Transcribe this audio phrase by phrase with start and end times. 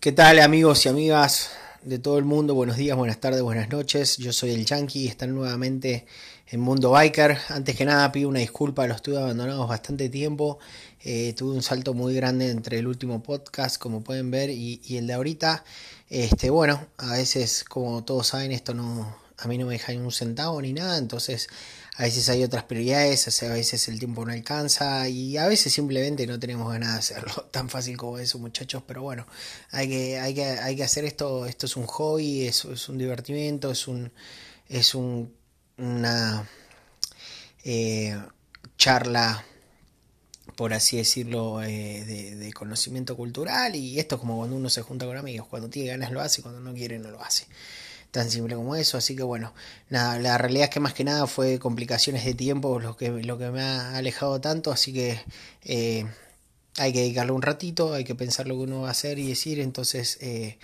[0.00, 1.50] ¿Qué tal amigos y amigas
[1.82, 2.54] de todo el mundo?
[2.54, 4.16] Buenos días, buenas tardes, buenas noches.
[4.16, 6.06] Yo soy el Yankee y están nuevamente
[6.46, 7.36] en Mundo Biker.
[7.50, 10.58] Antes que nada pido una disculpa, los estuve abandonados bastante tiempo.
[11.04, 14.96] Eh, tuve un salto muy grande entre el último podcast, como pueden ver, y, y,
[14.96, 15.64] el de ahorita.
[16.08, 19.98] Este, bueno, a veces, como todos saben, esto no, a mí no me deja ni
[19.98, 21.48] un centavo ni nada, entonces
[21.96, 26.26] a veces hay otras prioridades, a veces el tiempo no alcanza y a veces simplemente
[26.26, 29.26] no tenemos ganas de hacerlo tan fácil como eso muchachos, pero bueno,
[29.70, 32.98] hay que, hay que, hay que hacer esto, esto es un hobby, es, es un
[32.98, 34.12] divertimiento, es un,
[34.68, 35.34] es un,
[35.78, 36.48] una
[37.64, 38.18] eh,
[38.76, 39.44] charla
[40.56, 44.82] por así decirlo, eh, de, de, conocimiento cultural y esto es como cuando uno se
[44.82, 47.46] junta con amigos, cuando tiene ganas lo hace, cuando no quiere no lo hace
[48.10, 48.98] tan simple como eso.
[48.98, 49.52] Así que bueno,
[49.88, 53.38] nada, la realidad es que más que nada fue complicaciones de tiempo lo que, lo
[53.38, 55.20] que me ha alejado tanto, así que
[55.64, 56.06] eh,
[56.78, 59.28] hay que dedicarle un ratito, hay que pensar lo que uno va a hacer y
[59.28, 60.58] decir, entonces eh,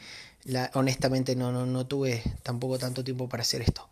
[0.44, 3.88] la, honestamente no, no, no tuve tampoco tanto tiempo para hacer esto.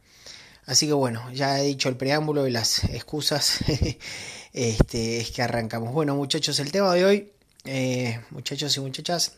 [0.67, 3.59] Así que bueno, ya he dicho el preámbulo y las excusas,
[4.53, 5.92] este, es que arrancamos.
[5.92, 7.33] Bueno muchachos, el tema de hoy,
[7.64, 9.36] eh, muchachos y muchachas,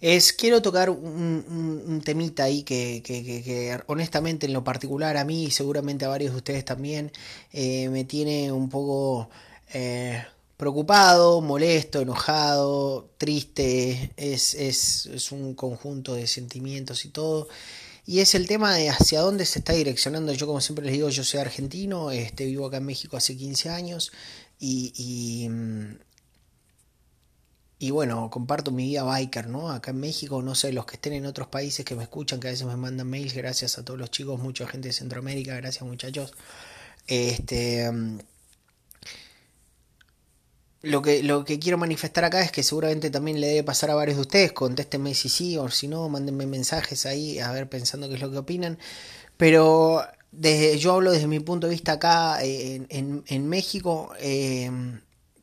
[0.00, 5.50] es, quiero tocar un, temita ahí que, que, honestamente en lo particular a mí y
[5.50, 7.12] seguramente a varios de ustedes también
[7.52, 9.28] eh, me tiene un poco
[9.72, 10.24] eh,
[10.56, 17.48] preocupado, molesto, enojado, triste, es, es, es un conjunto de sentimientos y todo.
[18.06, 20.32] Y es el tema de hacia dónde se está direccionando.
[20.32, 23.68] Yo, como siempre les digo, yo soy argentino, este, vivo acá en México hace 15
[23.68, 24.12] años
[24.58, 25.48] y, y
[27.78, 29.70] y bueno, comparto mi vida biker, ¿no?
[29.70, 32.48] Acá en México, no sé, los que estén en otros países que me escuchan, que
[32.48, 35.84] a veces me mandan mails, gracias a todos los chicos, mucha gente de Centroamérica, gracias
[35.84, 36.32] muchachos.
[37.06, 37.90] Este
[40.82, 43.94] lo que, lo que quiero manifestar acá es que seguramente también le debe pasar a
[43.94, 48.08] varios de ustedes, contéstenme si sí o si no, mándenme mensajes ahí, a ver pensando
[48.08, 48.78] qué es lo que opinan.
[49.36, 54.12] Pero desde, yo hablo desde mi punto de vista acá en, en, en México.
[54.20, 54.70] Eh,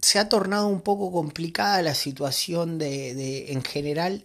[0.05, 4.23] se ha tornado un poco complicada la situación de, en general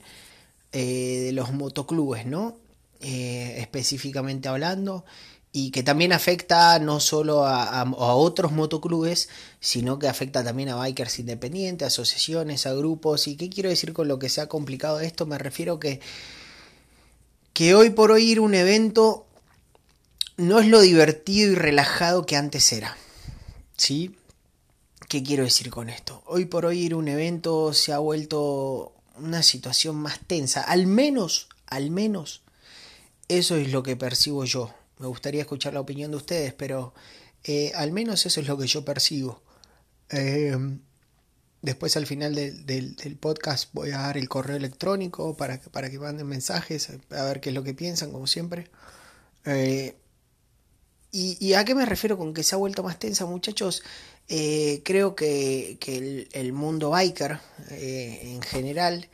[0.73, 2.59] eh, de los motoclubes, ¿no?
[3.01, 5.07] Eh, específicamente hablando,
[5.53, 10.69] y que también afecta no solo a, a, a, otros motoclubes, sino que afecta también
[10.69, 13.27] a bikers independientes, asociaciones, a grupos.
[13.27, 15.25] ¿Y qué quiero decir con lo que se ha complicado esto?
[15.25, 16.01] Me refiero que,
[17.55, 19.25] que hoy por hoy ir a un evento
[20.37, 22.99] no es lo divertido y relajado que antes era.
[23.79, 24.15] ¿Sí?
[25.11, 26.23] ¿Qué quiero decir con esto?
[26.27, 30.61] Hoy por hoy ir a un evento se ha vuelto una situación más tensa.
[30.61, 32.43] Al menos, al menos,
[33.27, 34.73] eso es lo que percibo yo.
[35.01, 36.95] Me gustaría escuchar la opinión de ustedes, pero
[37.43, 39.43] eh, al menos eso es lo que yo percibo.
[40.11, 40.57] Eh,
[41.61, 45.91] después al final de, de, del podcast voy a dar el correo electrónico para, para
[45.91, 48.71] que manden mensajes, a ver qué es lo que piensan, como siempre.
[49.45, 49.97] Eh,
[51.21, 53.83] ¿Y, ¿Y, a qué me refiero con que se ha vuelto más tensa, muchachos?
[54.31, 55.77] Eh, creo que,
[56.33, 57.39] el, mundo biker
[57.69, 59.07] eh, en general,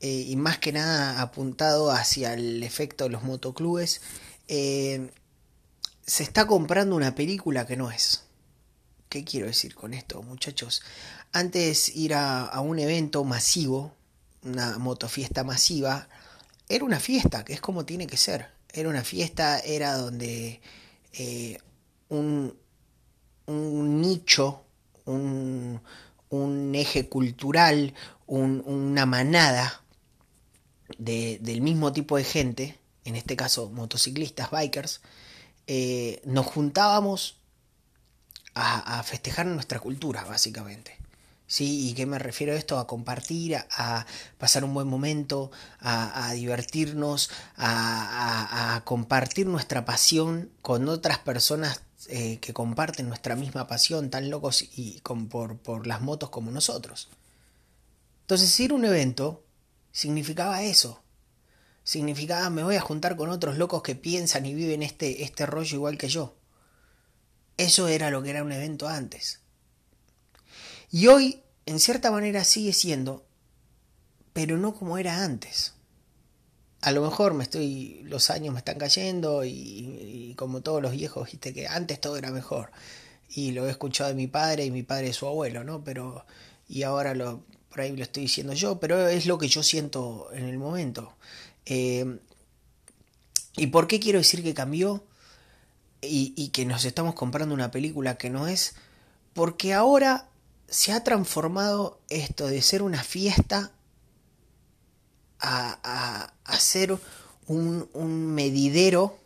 [0.00, 4.02] eh, y más que nada apuntado hacia el efecto de los motoclubes,
[4.46, 5.08] se
[6.06, 8.24] está comprando una película que no es.
[9.08, 10.82] ¿Qué quiero decir con esto, muchachos?
[11.32, 13.94] Antes ir a un evento masivo,
[14.42, 16.06] una motofiesta masiva,
[16.68, 18.48] era una fiesta, que es como tiene que ser.
[18.74, 20.60] Era una fiesta, era donde
[21.12, 21.58] eh,
[22.08, 22.56] un,
[23.46, 24.64] un, nicho,
[25.04, 25.80] un,
[26.28, 27.94] un eje cultural,
[28.26, 29.82] un, una manada
[30.98, 35.00] de, del mismo tipo de gente, en este caso motociclistas, bikers,
[35.66, 37.36] eh, nos juntábamos
[38.54, 40.99] a, a, festejar nuestra cultura, básicamente.
[41.50, 41.88] ¿Sí?
[41.88, 42.78] ¿Y qué me refiero a esto?
[42.78, 44.06] A compartir, a,
[44.38, 45.50] pasar un buen momento,
[45.80, 53.66] a, a divertirnos, a, compartir nuestra pasión con otras personas eh, que comparten nuestra misma
[53.66, 57.08] pasión, tan locos y con, por, por las motos como nosotros.
[58.20, 59.42] Entonces ir a un evento
[59.90, 61.02] significaba eso.
[61.82, 65.74] Significaba me voy a juntar con otros locos que piensan y viven este, este rollo
[65.74, 66.36] igual que yo.
[67.56, 69.40] Eso era lo que era un evento antes.
[70.90, 73.24] Y hoy, en cierta manera, sigue siendo,
[74.32, 75.74] pero no como era antes.
[76.80, 80.92] A lo mejor me estoy, los años me están cayendo y, y como todos los
[80.92, 82.70] viejos, viste que antes todo era mejor.
[83.28, 85.84] Y lo he escuchado de mi padre y mi padre de su abuelo, ¿no?
[85.84, 86.24] Pero,
[86.68, 90.28] y ahora lo, por ahí lo estoy diciendo yo, pero es lo que yo siento
[90.32, 91.14] en el momento.
[91.66, 92.18] Eh,
[93.56, 95.04] ¿Y por qué quiero decir que cambió?
[96.02, 98.74] Y, y que nos estamos comprando una película que no es,
[99.34, 100.28] porque ahora
[100.70, 103.72] se ha transformado esto de ser una fiesta
[105.40, 106.96] a, a, ser
[107.46, 109.18] un, un medidero,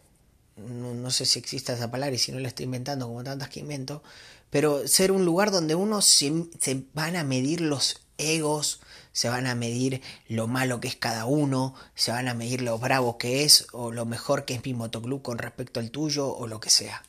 [0.57, 3.61] no, sé si existe esa palabra y si no la estoy inventando como tantas que
[3.61, 4.03] invento,
[4.51, 8.81] pero ser un lugar donde uno se, se van a medir los egos,
[9.13, 12.79] se van a medir lo malo que es cada uno, se van a medir lo
[12.79, 16.47] bravo que es o lo mejor que es mi motoclub con respecto al tuyo o
[16.47, 17.03] lo que sea.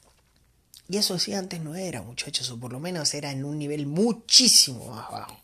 [0.87, 3.87] Y eso sí antes no era, muchachos, o por lo menos era en un nivel
[3.87, 5.37] muchísimo más bajo.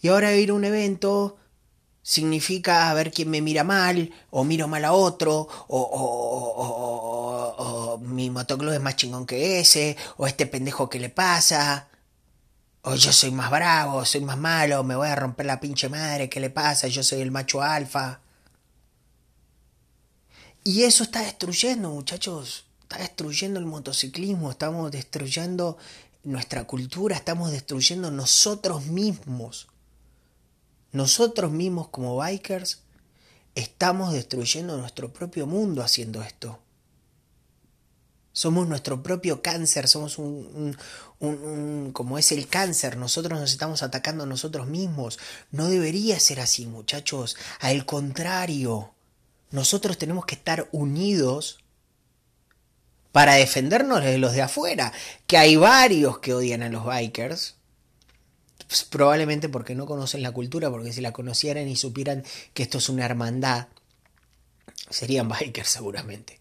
[0.00, 1.36] Y ahora ir a un evento
[2.02, 5.80] significa ver quién me mira mal, o miro mal a otro, o,
[7.58, 11.88] o, mi motoclub es más chingón que ese, o este pendejo que le pasa,
[12.82, 16.28] o yo soy más bravo, soy más malo, me voy a romper la pinche madre,
[16.28, 16.86] ¿qué le pasa?
[16.88, 18.20] Yo soy el macho alfa.
[20.62, 25.76] Y eso está destruyendo, muchachos, está destruyendo el motociclismo, estamos destruyendo
[26.22, 29.66] nuestra cultura, estamos destruyendo nosotros mismos.
[30.92, 32.82] Nosotros mismos como bikers
[33.56, 36.60] estamos destruyendo nuestro propio mundo haciendo esto.
[38.32, 40.76] Somos nuestro propio cáncer, somos un,
[41.18, 45.18] un, como es el cáncer, nosotros nos estamos atacando a nosotros mismos.
[45.50, 47.36] No debería ser así, muchachos.
[47.60, 48.92] Al contrario,
[49.50, 51.63] nosotros tenemos que estar unidos
[53.14, 54.92] para defendernos de los de afuera,
[55.28, 57.54] que hay varios que odian a los bikers,
[58.66, 62.24] pues, probablemente porque no conocen la cultura, porque si la conocieran y supieran
[62.54, 63.68] que esto es una hermandad,
[64.90, 66.40] serían bikers seguramente.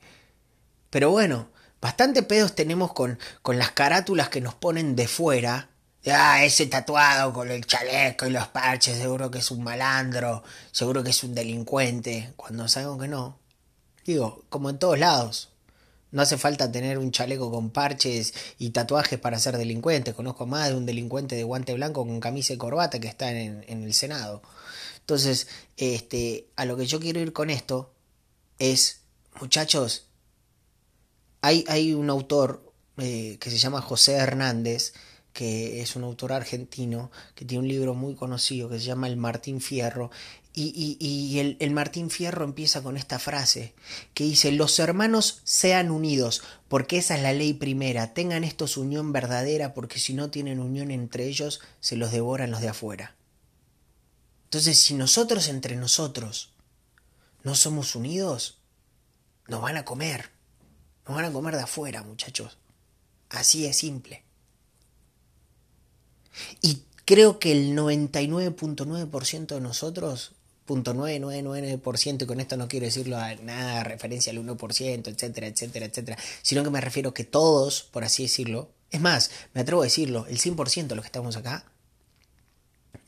[0.89, 1.49] Pero bueno,
[1.79, 5.69] bastante pedos tenemos con, con las carátulas que nos ponen de fuera.
[6.07, 11.03] Ah, ese tatuado con el chaleco y los parches, seguro que es un malandro, seguro
[11.03, 13.37] que es un delincuente, cuando sabemos que no.
[14.03, 15.52] Digo, como en todos lados,
[16.13, 20.13] no hace falta tener un chaleco con parches y tatuajes para ser delincuente.
[20.13, 23.63] Conozco más de un delincuente de guante blanco con camisa y corbata que está en,
[23.67, 24.43] el Senado.
[24.99, 27.95] Entonces, este, a lo que yo quiero ir con esto
[28.59, 29.01] es,
[29.41, 30.05] muchachos,
[31.41, 34.93] hay, hay un autor eh, que se llama José Hernández,
[35.33, 39.17] que es un autor argentino, que tiene un libro muy conocido que se llama El
[39.17, 40.11] Martín Fierro,
[40.55, 43.73] y, el, Martín Fierro empieza con esta frase
[44.13, 49.11] que dice, los hermanos sean unidos, porque esa es la ley primera, tengan estos unión
[49.11, 53.15] verdadera, porque si no tienen unión entre ellos, se los devoran los de afuera.
[54.45, 56.51] Entonces, si nosotros entre nosotros
[57.43, 58.59] no somos unidos,
[59.47, 60.29] nos van a comer,
[61.07, 62.59] nos van a comer de afuera, muchachos.
[63.29, 64.23] Así es simple.
[66.61, 70.33] Y creo que el 99.9% de nosotros
[70.67, 76.17] .9999% y con esto no quiero decirlo a nada referencia al 1%, etcétera, etcétera, etcétera,
[76.41, 80.25] sino que me refiero que todos, por así decirlo, es más, me atrevo a decirlo,
[80.27, 81.65] el 100% de los que estamos acá,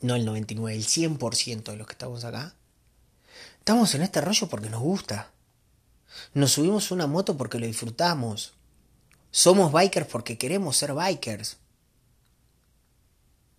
[0.00, 2.54] no el 99, el 100% de los que estamos acá,
[3.58, 5.30] estamos en este rollo porque nos gusta.
[6.34, 8.54] Nos subimos una moto porque lo disfrutamos.
[9.30, 11.58] Somos bikers porque queremos ser bikers.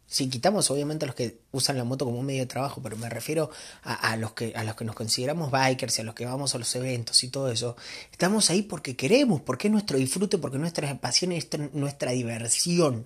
[0.09, 2.95] Si quitamos obviamente a los que usan la moto como un medio de trabajo, pero
[2.95, 3.51] me refiero
[3.83, 6.57] a, los que, a los que nos consideramos bikers y a los que vamos a
[6.57, 7.75] los eventos y todo eso,
[8.09, 13.05] estamos ahí porque queremos, porque es nuestro disfrute, porque nuestra pasión es nuestra diversión.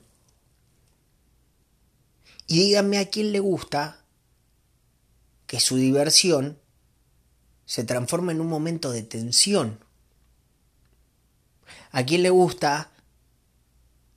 [2.45, 4.05] Y díganme a quién le gusta
[5.47, 6.59] que su diversión
[7.65, 9.79] se transforme en un momento de tensión.
[11.91, 12.91] ¿A quién le gusta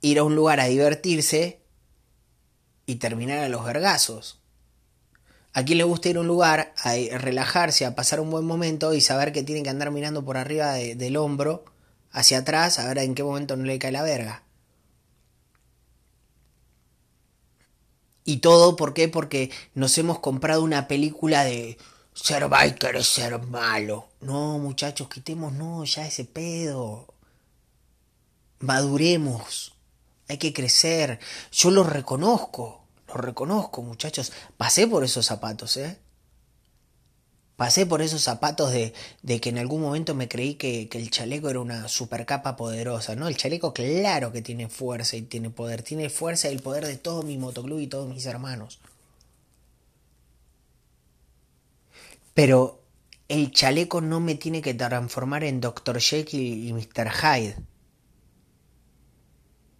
[0.01, 1.64] ir a un lugar a divertirse
[2.85, 4.39] y terminar a los vergazos.
[5.53, 8.93] ¿A quién le gusta ir a un lugar a relajarse, a pasar un buen momento
[8.93, 11.63] y saber que tiene que andar mirando por arriba del hombro,
[12.11, 14.43] hacia atrás, a ver en qué momento no le cae la verga?
[18.25, 19.07] Y todo, ¿por qué?
[19.07, 21.77] Porque nos hemos comprado una película de
[22.13, 24.07] ser biker es ser malo.
[24.19, 27.13] No, muchachos, quitemos no ya ese pedo.
[28.59, 29.74] Maduremos
[30.27, 31.19] hay que crecer.
[31.51, 34.31] Yo lo reconozco, lo reconozco, muchachos.
[34.57, 35.99] Pasé por esos zapatos, ¿eh?
[37.55, 41.49] Pasé por esos zapatos de, de que en algún momento me creí que, el chaleco
[41.49, 43.29] era una super capa poderosa, ¿no?
[43.29, 45.81] El chaleco claro que tiene fuerza y tiene poder.
[45.81, 48.79] Tiene fuerza y el poder de todo mi motoclub y todos mis hermanos.
[52.33, 52.81] Pero
[53.29, 56.01] el chaleco no me tiene que transformar en Dr.
[56.01, 57.09] Jekyll y Mr.
[57.09, 57.55] Hyde.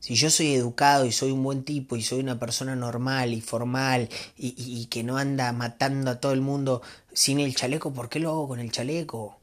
[0.05, 3.41] Si yo soy educado y soy un buen tipo y soy una persona normal y
[3.41, 4.07] formal
[4.37, 8.29] y, que no anda matando a todo el mundo sin el chaleco, ¿por qué lo
[8.29, 9.39] hago con el chaleco?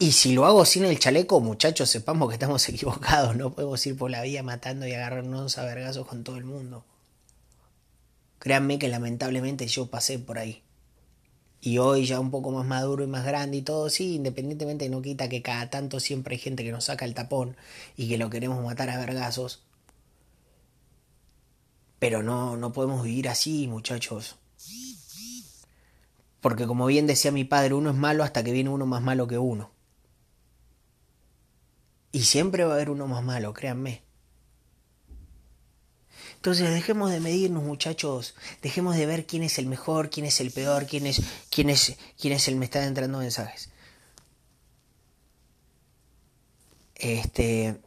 [0.00, 3.36] Y si lo hago sin el chaleco, muchachos, sepamos que estamos equivocados.
[3.36, 6.84] No podemos ir por la vida matando y agarrarnos a vergazos con todo el mundo.
[8.40, 10.64] Créanme que lamentablemente yo pasé por ahí.
[11.60, 15.02] Y hoy ya un poco más maduro y más grande y todo, sí, independientemente no
[15.02, 17.56] quita que cada tanto siempre hay gente que nos saca el tapón
[17.96, 19.62] y que lo queremos matar a vergazos.
[21.98, 24.36] Pero no, no podemos vivir así, muchachos.
[26.40, 29.26] Porque como bien decía mi padre, uno es malo hasta que viene uno más malo
[29.26, 29.70] que uno.
[32.12, 34.02] Y siempre va a haber uno más malo, créanme.
[36.40, 38.34] Entonces dejemos de medirnos, muchachos.
[38.62, 41.20] Dejemos de ver quién es el mejor, quién es el peor, quién es,
[41.50, 43.68] quién es, quién es el me está entrando mensajes.
[46.94, 47.78] Este,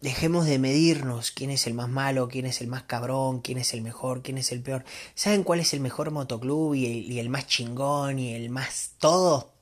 [0.00, 3.74] dejemos de medirnos quién es el más malo, quién es el más cabrón, quién es
[3.74, 4.84] el mejor, quién es el peor.
[5.16, 8.92] ¿Saben cuál es el mejor motoclub y el, y el más chingón y el más
[8.98, 9.54] todo?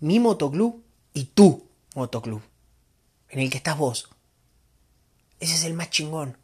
[0.00, 2.42] Mi motoclub y tu motoclub,
[3.30, 4.10] en el que estás vos.
[5.40, 6.43] Ese es el más chingón.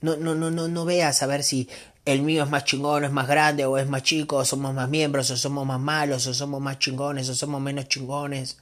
[0.00, 1.68] No, no, no, no, no veas a ver si
[2.06, 4.88] el mío es más chingón, es más grande, o es más chico, o somos más
[4.88, 8.58] miembros, o somos más malos, o somos más chingones, o somos menos chingones.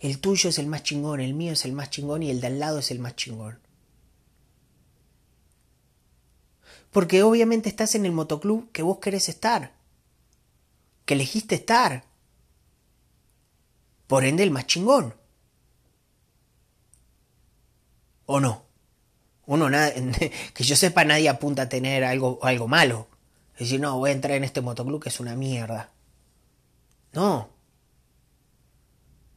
[0.00, 2.46] El tuyo es el más chingón, el mío es el más chingón y el de
[2.46, 3.58] al lado es el más chingón.
[6.90, 9.74] Porque obviamente estás en el motoclub que vos querés estar,
[11.04, 12.04] que elegiste estar.
[14.06, 15.14] Por ende, el más chingón.
[18.26, 18.69] ¿O no?
[19.50, 19.92] Uno, nada,
[20.54, 23.08] que yo sepa, nadie apunta a tener algo, algo malo.
[23.54, 25.90] Es decir, no, voy a entrar en este motoclub que es una mierda.
[27.12, 27.48] No.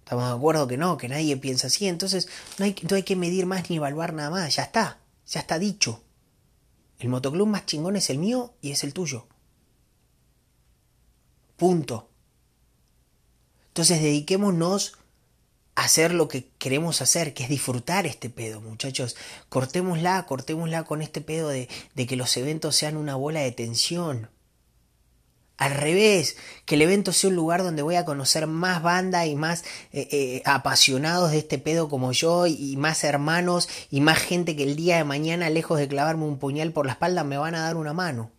[0.03, 1.87] Estamos de acuerdo que no, que nadie piensa así.
[1.87, 2.29] Entonces
[2.59, 4.55] no hay, no hay que medir más ni evaluar nada más.
[4.55, 4.99] Ya está.
[5.25, 6.03] Ya está dicho.
[6.99, 9.25] El motoclub más chingón es el mío y es el tuyo.
[11.57, 12.07] Punto.
[13.69, 14.95] Entonces dediquémonos
[15.75, 19.15] hacer lo que queremos hacer, que es disfrutar este pedo, muchachos.
[19.49, 24.29] Cortémosla, cortémosla con este pedo de, que los eventos sean una bola de tensión.
[25.57, 29.35] Al revés, que el evento sea un lugar donde voy a conocer más banda y
[29.35, 34.55] más eh, eh, apasionados de este pedo como yo y más hermanos y más gente
[34.55, 37.55] que el día de mañana, lejos de clavarme un puñal por la espalda, me van
[37.55, 38.31] a dar una mano.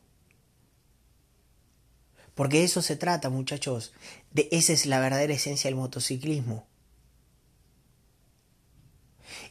[2.35, 3.93] Porque de eso se trata, muchachos.
[4.33, 6.67] De esa es la verdadera esencia del motociclismo.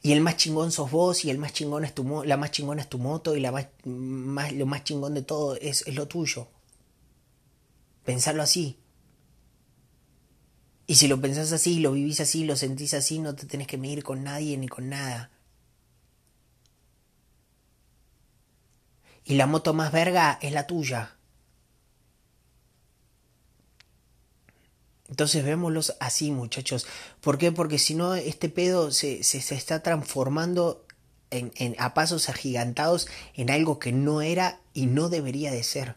[0.05, 2.81] Y el más chingón sos vos y el más chingón es tu la más chingona
[2.81, 3.53] es tu moto y la
[3.85, 6.49] más, lo más chingón de todo es, es lo tuyo.
[8.03, 8.77] Pensarlo así.
[10.87, 13.77] Y si lo pensás así, lo vivís así, lo sentís así, no te tenés que
[13.77, 15.31] medir con nadie ni con nada.
[19.23, 21.15] Y la moto más verga es la tuya.
[25.09, 26.87] Entonces vémoslos así, muchachos.
[27.21, 27.51] ¿Por qué?
[27.51, 30.85] Porque si no, este pedo se, se, se está transformando
[31.29, 35.95] en, en, a pasos agigantados en algo que no era y no debería de ser.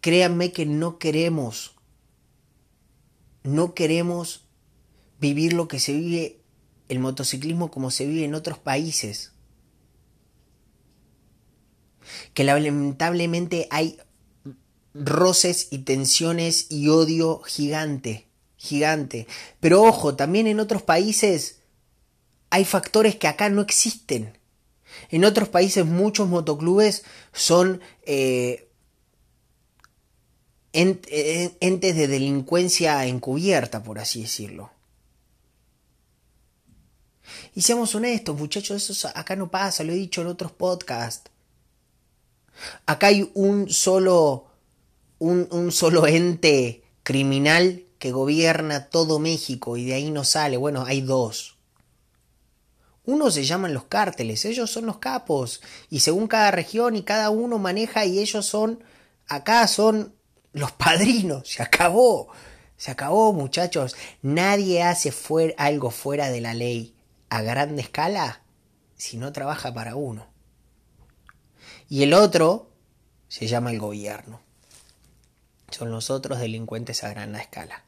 [0.00, 1.74] Créanme que no queremos,
[3.42, 4.44] no queremos
[5.20, 6.40] vivir lo que se vive
[6.88, 9.32] el motociclismo como se vive en otros países.
[12.34, 13.98] Que lamentablemente hay
[14.94, 19.26] roces y tensiones y odio gigante, gigante.
[19.60, 21.60] Pero ojo, también en otros países
[22.50, 24.38] hay factores que acá no existen.
[25.10, 28.68] En otros países muchos motoclubes son eh,
[30.72, 34.70] entes de delincuencia encubierta, por así decirlo.
[37.54, 41.30] Y seamos honestos, muchachos, eso acá no pasa, lo he dicho en otros podcasts.
[42.86, 44.49] Acá hay un solo
[45.20, 50.56] un, solo ente criminal que gobierna todo México y de ahí no sale.
[50.56, 51.58] Bueno, hay dos.
[53.04, 57.30] Uno se llaman los cárteles, ellos son los capos y según cada región y cada
[57.30, 58.82] uno maneja y ellos son,
[59.28, 60.14] acá son
[60.52, 62.28] los padrinos, se acabó,
[62.76, 65.12] se acabó muchachos, nadie hace
[65.56, 66.94] algo fuera de la ley
[67.30, 68.42] a grande escala
[68.96, 70.26] si no trabaja para uno.
[71.88, 72.70] Y el otro
[73.28, 74.49] se llama el gobierno
[75.70, 77.84] son los otros delincuentes a gran escala.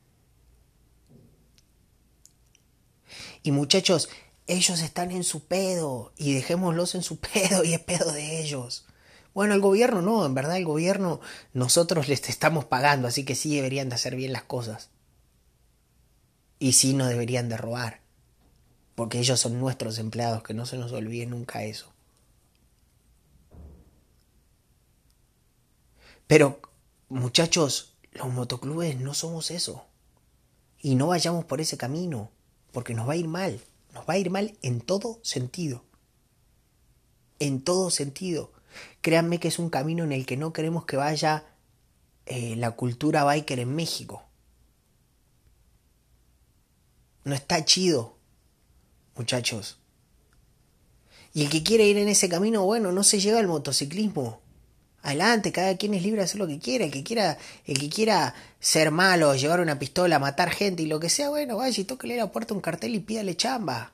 [3.43, 4.09] Y muchachos,
[4.47, 8.87] ellos están en su pedo y dejémoslos en su pedo y es pedo de ellos.
[9.35, 11.21] Bueno, el gobierno no, en verdad el gobierno
[11.55, 14.91] nosotros les estamos pagando, así que sí deberían de hacer bien las cosas.
[16.59, 18.01] Y sí no deberían de robar,
[18.95, 21.93] porque ellos son nuestros empleados, que no se nos olvide nunca eso.
[26.27, 26.61] Pero
[27.13, 29.85] Muchachos, los motoclubes no somos eso.
[30.81, 32.31] Y no vayamos por ese camino,
[32.73, 33.61] porque nos va a ir mal.
[33.93, 35.85] Nos va a ir mal en todo sentido.
[37.39, 38.51] En todo sentido.
[39.03, 41.45] Créanme que es un camino en el que no queremos que vaya
[42.25, 44.23] eh, la cultura biker en México.
[47.25, 48.17] No está chido,
[49.17, 49.77] muchachos.
[51.35, 54.42] Y el que quiere ir en ese camino, bueno, no se lleva al motociclismo.
[55.03, 56.85] Adelante, cada quien es libre de hacer lo que quiera.
[56.85, 61.01] El que quiera, el que quiera ser malo, llevar una pistola, matar gente y lo
[61.01, 63.93] que sea, bueno, vaya y tóquele la puerta un cartel y pídale chamba.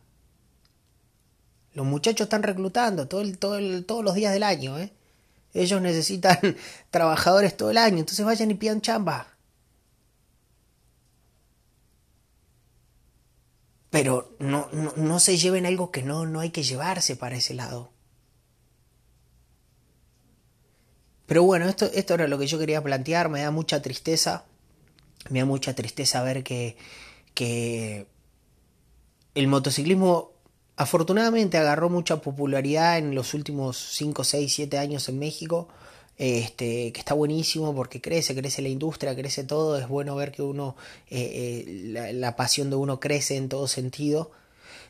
[1.73, 4.93] Los muchachos están reclutando todo el, todo todos los días del año, ¿eh?
[5.55, 6.38] Ellos necesitan
[6.91, 9.29] trabajadores todo el año, entonces vayan y pidan chamba.
[13.91, 17.91] Pero no, no, se lleven algo que no, no hay que llevarse para ese lado.
[21.29, 24.47] Pero bueno, esto, esto era lo que yo quería plantear, me da mucha tristeza,
[25.31, 26.77] me da mucha tristeza ver que,
[27.35, 28.09] que
[29.37, 30.33] el motociclismo
[30.77, 35.69] afortunadamente agarró mucha popularidad en los últimos 5, 6, 7 años en México
[36.19, 40.43] este, que está buenísimo porque crece, crece la industria, crece todo, es bueno ver que
[40.43, 40.75] uno,
[41.11, 44.33] eh, eh, la, pasión de uno crece en todo sentido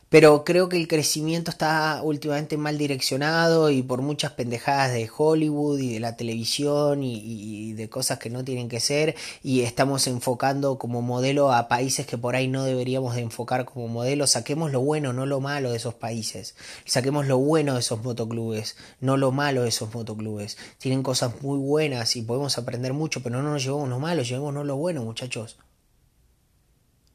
[0.09, 5.79] pero creo que el crecimiento está últimamente mal direccionado y por muchas pendejadas de Hollywood
[5.79, 10.77] y de la televisión y, de cosas que no tienen que ser y estamos enfocando
[10.79, 14.25] como modelo a países que por ahí no deberíamos de enfocar como modelo.
[14.25, 16.55] Saquemos lo bueno, no lo malo de esos países.
[16.85, 20.57] Saquemos lo bueno de esos motoclubes, no lo malo de esos motoclubes.
[20.79, 24.53] Tienen cosas muy buenas y podemos aprender mucho, pero no nos llevemos lo malo, llevemos
[24.53, 25.57] lo bueno, muchachos.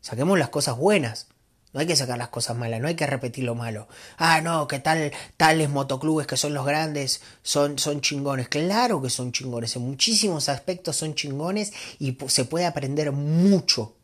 [0.01, 1.27] Saquemos las cosas buenas.
[1.75, 3.89] No hay que sacar las cosas malas, no hay que repetir lo malo.
[4.17, 8.49] Ah, no, que tal, tales motoclubes que son los grandes son, son chingones.
[8.49, 13.97] Claro que son chingones, en muchísimos aspectos son chingones y se puede aprender mucho.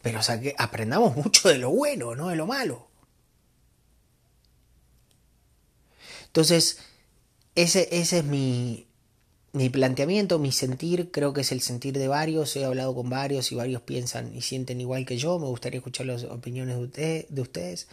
[0.00, 2.88] Pero o que aprendamos mucho de lo bueno, no de lo malo.
[6.26, 6.78] Entonces,
[7.54, 8.87] ese, ese es mi,
[9.52, 13.50] mi planteamiento, mi sentir, creo que es el sentir de varios, he hablado con varios
[13.52, 17.42] y varios piensan y sienten igual que yo, me gustaría escuchar las opiniones de, de
[17.42, 17.88] ustedes.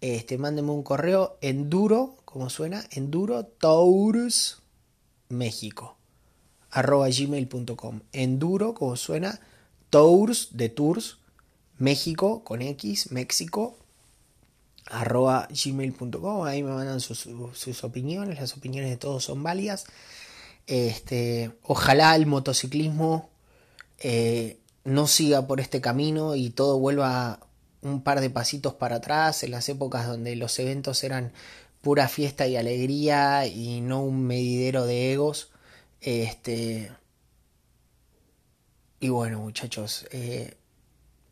[0.00, 4.58] Este, mándenme un correo enduro, como suena, enduro tours
[5.28, 5.96] México
[6.70, 9.40] arroba gmail.com enduro, como suena,
[9.90, 11.18] tours de tours
[11.78, 13.76] México con X, México
[14.86, 19.86] arroba gmail.com ahí me mandan sus, sus opiniones, las opiniones de todos son válidas
[20.70, 23.28] este, ojalá el motociclismo
[23.98, 27.40] eh, no siga por este camino y todo vuelva
[27.82, 31.32] un par de pasitos para atrás en las épocas donde los eventos eran
[31.80, 35.50] pura fiesta y alegría y no un medidero de egos.
[36.00, 36.92] Este,
[39.00, 40.56] y bueno, muchachos, eh,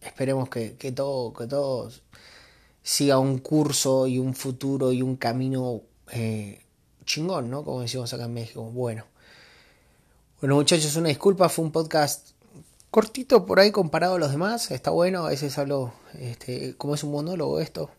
[0.00, 1.92] esperemos que, todo, que todo
[2.82, 6.64] siga un curso y un futuro y un camino eh,
[7.08, 7.64] chingón, ¿no?
[7.64, 8.62] Como decimos acá en México.
[8.62, 9.04] Bueno.
[10.40, 12.28] Bueno muchachos, una disculpa, fue un podcast
[12.90, 17.02] cortito por ahí comparado a los demás, está bueno, a veces hablo, este, como es
[17.02, 17.90] un monólogo esto,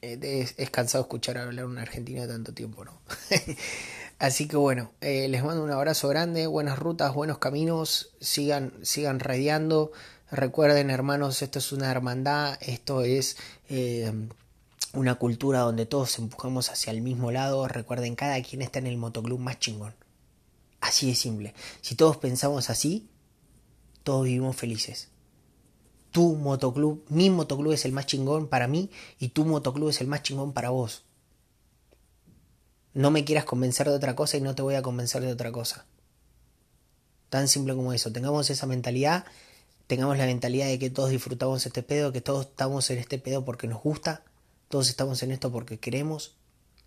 [0.00, 3.00] eh, es, cansado escuchar hablar un argentino de tanto tiempo, ¿no?
[4.20, 9.18] Así que bueno, eh, les mando un abrazo grande, buenas rutas, buenos caminos, sigan, sigan
[9.18, 9.90] radiando,
[10.30, 13.36] recuerden hermanos, esto es una hermandad, esto es...
[13.68, 14.12] Eh,
[14.92, 17.66] una cultura donde todos empujamos hacia el mismo lado.
[17.68, 19.94] Recuerden, cada quien está en el motoclub más chingón.
[20.80, 21.54] Así de simple.
[21.80, 23.08] Si todos pensamos así,
[24.02, 25.08] todos vivimos felices.
[26.10, 30.08] Tu motoclub, mi motoclub es el más chingón para mí y tu motoclub es el
[30.08, 31.04] más chingón para vos.
[32.92, 35.52] No me quieras convencer de otra cosa y no te voy a convencer de otra
[35.52, 35.86] cosa.
[37.28, 38.10] Tan simple como eso.
[38.10, 39.24] Tengamos esa mentalidad,
[39.86, 43.44] tengamos la mentalidad de que todos disfrutamos este pedo, que todos estamos en este pedo
[43.44, 44.24] porque nos gusta,
[44.70, 46.36] todos estamos en esto porque queremos,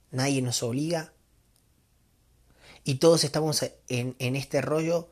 [0.10, 1.12] nadie nos obliga,
[2.86, 5.10] y todos estamos en, este rollo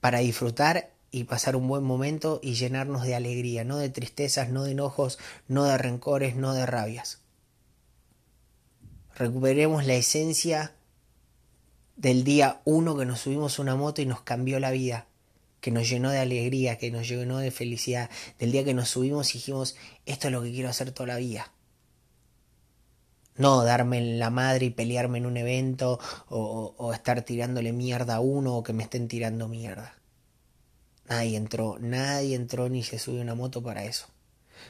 [0.00, 4.64] para disfrutar y pasar un buen momento y llenarnos de alegría, no de tristezas, no
[4.64, 7.20] de enojos, no de rencores, no de rabias.
[9.14, 10.74] Recuperemos la esencia
[11.94, 15.06] del día uno que nos subimos una moto y nos cambió la vida,
[15.60, 19.34] que nos llenó de alegría, que nos llenó de felicidad, del día que nos subimos
[19.34, 21.52] y dijimos, esto es lo que quiero hacer toda la vida.
[23.40, 25.98] No darme en la madre y pelearme en un evento
[26.28, 29.94] o, estar tirándole mierda a uno o que me estén tirando mierda.
[31.08, 34.06] Nadie entró, nadie entró ni se subió una moto para eso.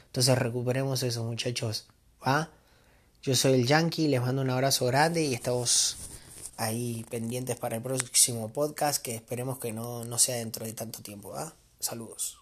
[0.05, 1.87] Entonces recuperemos eso, muchachos.
[2.25, 2.49] ¿Va?
[3.21, 5.97] Yo soy el Yankee, les mando un abrazo grande y estamos
[6.55, 11.01] ahí pendientes para el próximo podcast que esperemos que no, no sea dentro de tanto
[11.01, 11.31] tiempo.
[11.31, 11.53] ¿va?
[11.79, 12.40] Saludos.